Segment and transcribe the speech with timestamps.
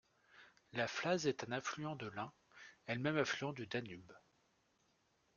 [0.73, 2.31] La Flaz est un affluent de l'Inn,
[2.87, 4.11] elle-même affluent du Danube.